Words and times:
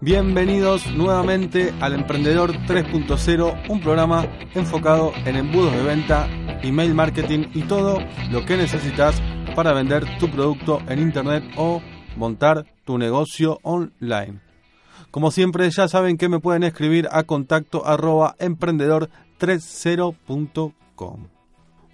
Bienvenidos 0.00 0.86
nuevamente 0.94 1.74
al 1.80 1.92
Emprendedor 1.92 2.52
3.0, 2.52 3.68
un 3.68 3.80
programa 3.80 4.28
enfocado 4.54 5.12
en 5.24 5.34
embudos 5.34 5.72
de 5.72 5.82
venta, 5.82 6.28
email 6.62 6.94
marketing 6.94 7.46
y 7.52 7.62
todo 7.62 7.98
lo 8.30 8.46
que 8.46 8.56
necesitas 8.56 9.20
para 9.56 9.72
vender 9.72 10.04
tu 10.20 10.30
producto 10.30 10.80
en 10.88 11.00
internet 11.00 11.42
o 11.56 11.82
montar 12.16 12.64
tu 12.84 12.96
negocio 12.96 13.58
online. 13.64 14.38
Como 15.10 15.32
siempre 15.32 15.68
ya 15.68 15.88
saben 15.88 16.16
que 16.16 16.28
me 16.28 16.38
pueden 16.38 16.62
escribir 16.62 17.08
a 17.10 17.24
contacto 17.24 17.84
arroba 17.84 18.36
emprendedor30.com. 18.38 21.26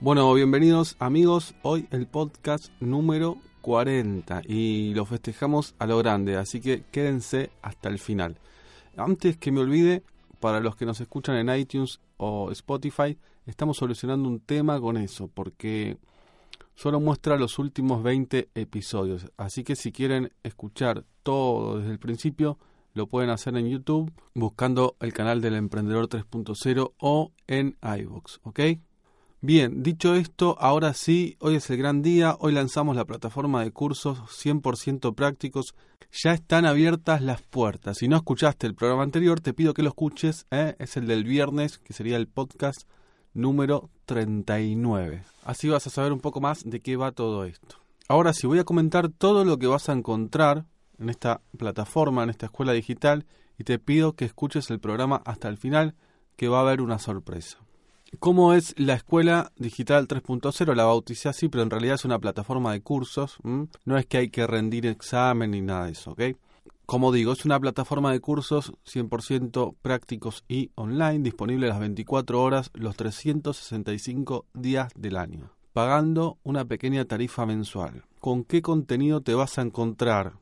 Bueno, 0.01 0.35
bienvenidos 0.35 0.97
amigos, 0.99 1.55
hoy 1.63 1.89
el 1.91 2.07
podcast 2.07 2.71
número 2.81 3.39
40 3.65 4.43
y 4.47 4.93
lo 4.93 5.07
festejamos 5.07 5.75
a 5.79 5.87
lo 5.87 5.97
grande, 5.97 6.37
así 6.37 6.61
que 6.61 6.85
quédense 6.93 7.51
hasta 7.63 7.89
el 7.89 7.99
final. 7.99 8.37
Antes 8.95 9.39
que 9.39 9.53
me 9.53 9.61
olvide, 9.61 10.03
para 10.39 10.61
los 10.61 10.77
que 10.77 10.85
nos 10.85 11.01
escuchan 11.01 11.37
en 11.37 11.59
iTunes 11.59 11.99
o 12.19 12.51
Spotify, 12.51 13.17
estamos 13.47 13.79
solucionando 13.79 14.29
un 14.29 14.41
tema 14.41 14.79
con 14.79 14.99
eso, 14.99 15.29
porque 15.29 15.97
solo 16.75 17.01
muestra 17.01 17.39
los 17.39 17.59
últimos 17.59 18.03
20 18.03 18.51
episodios, 18.55 19.33
así 19.39 19.65
que 19.65 19.77
si 19.77 19.93
quieren 19.93 20.31
escuchar 20.43 21.07
todo 21.23 21.79
desde 21.79 21.93
el 21.93 21.99
principio, 21.99 22.59
lo 22.93 23.07
pueden 23.07 23.31
hacer 23.31 23.57
en 23.57 23.71
YouTube 23.71 24.13
buscando 24.35 24.95
el 25.01 25.15
canal 25.15 25.41
del 25.41 25.55
Emprendedor 25.55 26.11
3.0 26.11 26.93
o 26.99 27.33
en 27.47 27.79
iVoox, 27.81 28.41
¿ok? 28.43 28.61
Bien, 29.47 29.83
dicho 29.83 30.15
esto, 30.15 30.57
ahora 30.59 30.95
sí, 30.95 31.37
hoy 31.39 31.57
es 31.57 31.69
el 31.69 31.77
gran 31.77 32.01
día, 32.01 32.35
hoy 32.41 32.55
lanzamos 32.55 32.97
la 32.97 33.05
plataforma 33.05 33.63
de 33.63 33.73
cursos 33.73 34.21
100% 34.21 35.15
prácticos, 35.15 35.75
ya 36.11 36.33
están 36.33 36.65
abiertas 36.65 37.21
las 37.21 37.43
puertas. 37.43 37.99
Si 37.99 38.09
no 38.09 38.17
escuchaste 38.17 38.67
el 38.67 38.75
programa 38.75 39.03
anterior, 39.03 39.41
te 39.41 39.53
pido 39.53 39.75
que 39.75 39.83
lo 39.83 39.91
escuches, 39.91 40.47
¿eh? 40.51 40.77
es 40.79 40.97
el 40.97 41.07
del 41.07 41.25
viernes, 41.25 41.77
que 41.77 41.93
sería 41.93 42.17
el 42.17 42.27
podcast 42.27 42.89
número 43.35 43.91
39. 44.07 45.25
Así 45.45 45.69
vas 45.69 45.87
a 45.87 45.91
saber 45.91 46.15
un 46.15 46.21
poco 46.21 46.41
más 46.41 46.65
de 46.65 46.81
qué 46.81 46.97
va 46.97 47.13
todo 47.13 47.45
esto. 47.45 47.77
Ahora 48.09 48.33
sí, 48.33 48.47
voy 48.47 48.61
a 48.61 48.65
comentar 48.65 49.11
todo 49.11 49.45
lo 49.45 49.59
que 49.59 49.67
vas 49.67 49.91
a 49.91 49.93
encontrar 49.93 50.65
en 50.99 51.11
esta 51.11 51.43
plataforma, 51.59 52.23
en 52.23 52.31
esta 52.31 52.47
escuela 52.47 52.73
digital, 52.73 53.27
y 53.59 53.65
te 53.65 53.79
pido 53.79 54.15
que 54.15 54.25
escuches 54.25 54.71
el 54.71 54.81
programa 54.81 55.21
hasta 55.27 55.51
el 55.51 55.59
final, 55.59 55.97
que 56.35 56.49
va 56.49 56.61
a 56.61 56.63
haber 56.63 56.81
una 56.81 56.99
sorpresa. 56.99 57.59
¿Cómo 58.19 58.53
es 58.53 58.75
la 58.79 58.95
Escuela 58.95 59.53
Digital 59.57 60.07
3.0? 60.09 60.75
La 60.75 60.85
bauticé 60.85 61.29
así, 61.29 61.49
pero 61.49 61.63
en 61.63 61.71
realidad 61.71 61.95
es 61.95 62.05
una 62.05 62.19
plataforma 62.19 62.73
de 62.73 62.83
cursos. 62.83 63.39
No 63.43 63.97
es 63.99 64.07
que 64.07 64.19
hay 64.19 64.29
que 64.29 64.47
rendir 64.47 64.87
examen 64.87 65.53
ni 65.53 65.61
nada 65.61 65.87
de 65.87 65.93
eso, 65.93 66.13
¿ok? 66.13 66.23
Como 66.87 67.13
digo, 67.13 67.33
es 67.33 67.45
una 67.47 67.59
plataforma 67.59 68.13
de 68.13 68.21
cursos 68.21 68.73
100% 68.85 69.77
prácticos 69.81 70.45
y 70.49 70.71
online, 70.75 71.21
disponible 71.21 71.69
las 71.69 71.81
24 71.81 72.43
horas, 72.43 72.71
los 72.75 72.95
365 72.97 74.45
días 74.53 74.93
del 74.95 75.17
año, 75.17 75.51
pagando 75.73 76.39
una 76.43 76.67
pequeña 76.67 77.07
tarifa 77.07 77.47
mensual. 77.47 78.05
¿Con 78.21 78.45
qué 78.45 78.61
contenido 78.61 79.23
te 79.23 79.35
vas 79.35 79.59
a 79.59 79.63
encontrar? 79.63 80.35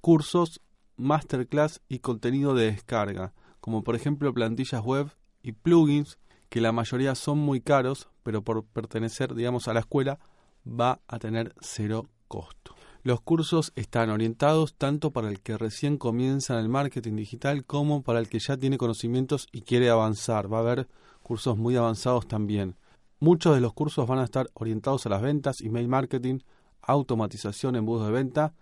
Cursos, 0.00 0.62
masterclass 0.96 1.82
y 1.88 1.98
contenido 1.98 2.54
de 2.54 2.72
descarga, 2.72 3.34
como 3.60 3.84
por 3.84 3.94
ejemplo 3.94 4.32
plantillas 4.32 4.82
web 4.82 5.10
y 5.42 5.52
plugins 5.52 6.18
que 6.52 6.60
la 6.60 6.70
mayoría 6.70 7.14
son 7.14 7.38
muy 7.38 7.62
caros, 7.62 8.10
pero 8.22 8.42
por 8.42 8.62
pertenecer, 8.66 9.34
digamos, 9.34 9.68
a 9.68 9.72
la 9.72 9.80
escuela 9.80 10.18
va 10.66 11.00
a 11.08 11.18
tener 11.18 11.54
cero 11.62 12.10
costo. 12.28 12.74
Los 13.02 13.22
cursos 13.22 13.72
están 13.74 14.10
orientados 14.10 14.74
tanto 14.74 15.12
para 15.12 15.30
el 15.30 15.40
que 15.40 15.56
recién 15.56 15.96
comienza 15.96 16.52
en 16.52 16.60
el 16.60 16.68
marketing 16.68 17.16
digital 17.16 17.64
como 17.64 18.02
para 18.02 18.18
el 18.18 18.28
que 18.28 18.38
ya 18.38 18.58
tiene 18.58 18.76
conocimientos 18.76 19.46
y 19.50 19.62
quiere 19.62 19.88
avanzar. 19.88 20.52
Va 20.52 20.58
a 20.58 20.60
haber 20.60 20.88
cursos 21.22 21.56
muy 21.56 21.74
avanzados 21.76 22.28
también. 22.28 22.76
Muchos 23.18 23.54
de 23.54 23.62
los 23.62 23.72
cursos 23.72 24.06
van 24.06 24.18
a 24.18 24.24
estar 24.24 24.50
orientados 24.52 25.06
a 25.06 25.08
las 25.08 25.22
ventas, 25.22 25.62
email 25.62 25.88
marketing, 25.88 26.40
automatización, 26.82 27.76
embudos 27.76 28.08
de 28.08 28.12
venta, 28.12 28.52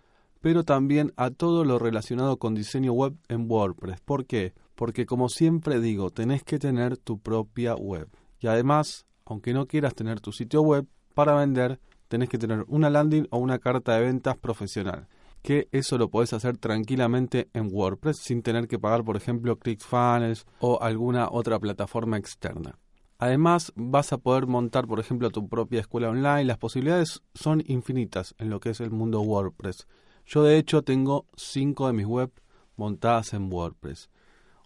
pero 0.40 0.62
también 0.62 1.12
a 1.16 1.30
todo 1.30 1.64
lo 1.64 1.80
relacionado 1.80 2.36
con 2.36 2.54
diseño 2.54 2.92
web 2.92 3.16
en 3.26 3.50
WordPress. 3.50 4.00
¿Por 4.02 4.26
qué? 4.26 4.54
Porque 4.80 5.04
como 5.04 5.28
siempre 5.28 5.78
digo, 5.78 6.08
tenés 6.08 6.42
que 6.42 6.58
tener 6.58 6.96
tu 6.96 7.18
propia 7.18 7.74
web. 7.74 8.08
Y 8.38 8.46
además, 8.46 9.04
aunque 9.26 9.52
no 9.52 9.66
quieras 9.66 9.94
tener 9.94 10.22
tu 10.22 10.32
sitio 10.32 10.62
web, 10.62 10.86
para 11.12 11.34
vender 11.34 11.78
tenés 12.08 12.30
que 12.30 12.38
tener 12.38 12.64
una 12.66 12.88
landing 12.88 13.26
o 13.28 13.36
una 13.36 13.58
carta 13.58 13.94
de 13.94 14.06
ventas 14.06 14.38
profesional. 14.38 15.06
Que 15.42 15.69
eso 15.70 15.98
lo 15.98 16.08
podés 16.08 16.32
hacer 16.32 16.56
tranquilamente 16.56 17.50
en 17.52 17.69
WordPress 17.70 18.20
sin 18.20 18.40
tener 18.40 18.69
que 18.69 18.78
pagar, 18.78 19.04
por 19.04 19.19
ejemplo, 19.19 19.58
ClickFunnels 19.58 20.46
o 20.60 20.80
alguna 20.80 21.28
otra 21.30 21.58
plataforma 21.58 22.16
externa. 22.16 22.78
Además, 23.19 23.74
vas 23.76 24.14
a 24.14 24.16
poder 24.16 24.46
montar, 24.46 24.86
por 24.86 24.98
ejemplo, 24.98 25.28
tu 25.28 25.46
propia 25.46 25.80
escuela 25.80 26.08
online. 26.08 26.46
Las 26.46 26.56
posibilidades 26.56 27.20
son 27.34 27.62
infinitas 27.66 28.34
en 28.38 28.48
lo 28.48 28.60
que 28.60 28.70
es 28.70 28.80
el 28.80 28.92
mundo 28.92 29.20
WordPress. 29.20 29.86
Yo, 30.24 30.42
de 30.42 30.56
hecho, 30.56 30.80
tengo 30.80 31.26
cinco 31.36 31.86
de 31.86 31.92
mis 31.92 32.06
webs 32.06 32.32
montadas 32.76 33.34
en 33.34 33.52
WordPress. 33.52 34.08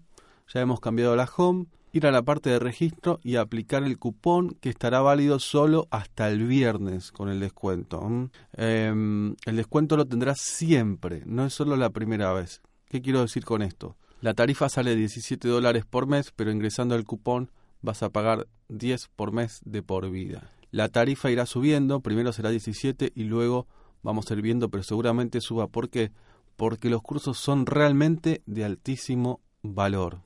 Ya 0.53 0.61
hemos 0.61 0.81
cambiado 0.81 1.15
la 1.15 1.31
home, 1.37 1.67
ir 1.93 2.07
a 2.07 2.11
la 2.11 2.23
parte 2.23 2.51
de 2.51 2.59
registro 2.59 3.21
y 3.23 3.37
aplicar 3.37 3.85
el 3.85 3.99
cupón 3.99 4.57
que 4.61 4.71
estará 4.71 5.01
válido 5.01 5.39
solo 5.39 5.87
hasta 5.91 6.29
el 6.29 6.45
viernes 6.47 7.13
con 7.13 7.29
el 7.29 7.39
descuento. 7.41 8.31
Em, 8.53 9.37
el 9.45 9.57
descuento 9.57 9.97
lo 9.97 10.07
tendrás 10.07 10.41
siempre, 10.41 11.23
no 11.27 11.45
es 11.45 11.53
solo 11.53 11.77
la 11.77 11.91
primera 11.91 12.33
vez. 12.33 12.63
¿Qué 12.91 13.01
quiero 13.01 13.23
decir 13.23 13.47
con 13.47 13.63
esto? 13.63 13.97
La 14.21 14.35
tarifa 14.35 14.69
sale 14.69 14.95
17 14.95 15.49
dólares 15.49 15.87
por 15.89 16.07
mes, 16.07 16.31
pero 16.37 16.51
ingresando 16.53 16.95
el 16.95 17.05
cupón 17.05 17.51
vas 17.81 18.03
a 18.03 18.11
pagar 18.11 18.49
10 18.69 19.09
por 19.17 19.33
mes 19.33 19.61
de 19.65 19.83
por 19.83 20.11
vida. 20.11 20.53
La 20.71 20.91
tarifa 20.91 21.31
irá 21.31 21.47
subiendo, 21.47 22.01
primero 22.01 22.35
será 22.35 22.51
17 22.51 23.13
y 23.15 23.25
luego 23.25 23.67
vamos 24.03 24.31
a 24.31 24.35
ir 24.35 24.43
viendo, 24.43 24.69
pero 24.69 24.83
seguramente 24.83 25.41
suba. 25.41 25.69
¿Por 25.69 25.89
qué? 25.89 26.13
porque 26.61 26.91
los 26.91 27.01
cursos 27.01 27.39
son 27.39 27.65
realmente 27.65 28.43
de 28.45 28.67
altísimo 28.67 29.41
valor. 29.63 30.21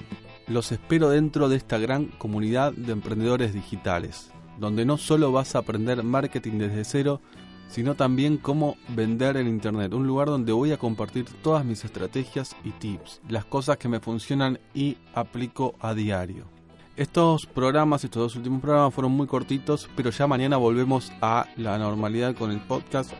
Los 0.46 0.70
espero 0.70 1.10
dentro 1.10 1.48
de 1.48 1.56
esta 1.56 1.78
gran 1.78 2.06
comunidad 2.06 2.72
de 2.72 2.92
emprendedores 2.92 3.52
digitales, 3.52 4.30
donde 4.60 4.84
no 4.84 4.98
solo 4.98 5.32
vas 5.32 5.56
a 5.56 5.58
aprender 5.58 6.04
marketing 6.04 6.58
desde 6.58 6.84
cero, 6.84 7.20
sino 7.68 7.94
también 7.94 8.36
cómo 8.36 8.76
vender 8.88 9.36
en 9.36 9.48
Internet. 9.48 9.94
Un 9.94 10.06
lugar 10.06 10.28
donde 10.28 10.52
voy 10.52 10.72
a 10.72 10.78
compartir 10.78 11.24
todas 11.42 11.64
mis 11.64 11.84
estrategias 11.84 12.56
y 12.64 12.70
tips, 12.70 13.20
las 13.28 13.44
cosas 13.44 13.78
que 13.78 13.88
me 13.88 14.00
funcionan 14.00 14.58
y 14.74 14.98
aplico 15.14 15.74
a 15.80 15.94
diario. 15.94 16.46
Estos 16.94 17.46
programas, 17.46 18.04
estos 18.04 18.22
dos 18.22 18.36
últimos 18.36 18.60
programas 18.60 18.92
fueron 18.92 19.12
muy 19.12 19.26
cortitos, 19.26 19.88
pero 19.96 20.10
ya 20.10 20.26
mañana 20.26 20.58
volvemos 20.58 21.10
a 21.22 21.46
la 21.56 21.78
normalidad 21.78 22.34
con 22.34 22.50
el 22.50 22.60
podcast. 22.60 23.14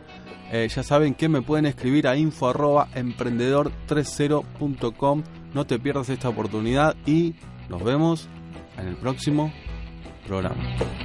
Eh, 0.51 0.69
ya 0.73 0.83
saben 0.83 1.15
que 1.15 1.27
me 1.27 1.41
pueden 1.41 1.65
escribir 1.65 2.07
a 2.07 2.15
info 2.15 2.53
emprendedor30.com. 2.53 5.23
No 5.55 5.65
te 5.65 5.79
pierdas 5.79 6.09
esta 6.09 6.29
oportunidad 6.29 6.95
y 7.07 7.33
nos 7.67 7.83
vemos 7.83 8.29
en 8.77 8.89
el 8.89 8.95
próximo 8.95 9.51
programa. 10.27 11.02